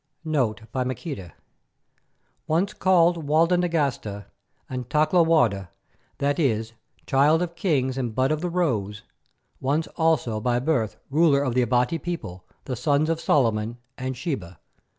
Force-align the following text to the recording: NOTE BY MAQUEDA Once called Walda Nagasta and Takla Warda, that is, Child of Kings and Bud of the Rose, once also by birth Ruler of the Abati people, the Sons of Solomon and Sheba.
NOTE 0.25 0.61
BY 0.71 0.83
MAQUEDA 0.83 1.33
Once 2.47 2.73
called 2.73 3.23
Walda 3.27 3.55
Nagasta 3.55 4.25
and 4.67 4.89
Takla 4.89 5.23
Warda, 5.23 5.69
that 6.17 6.39
is, 6.39 6.73
Child 7.05 7.43
of 7.43 7.53
Kings 7.53 7.99
and 7.99 8.15
Bud 8.15 8.31
of 8.31 8.41
the 8.41 8.49
Rose, 8.49 9.03
once 9.59 9.85
also 9.97 10.39
by 10.41 10.57
birth 10.57 10.97
Ruler 11.11 11.43
of 11.43 11.53
the 11.53 11.61
Abati 11.61 11.99
people, 11.99 12.47
the 12.65 12.75
Sons 12.75 13.11
of 13.11 13.21
Solomon 13.21 13.77
and 13.95 14.17
Sheba. 14.17 14.59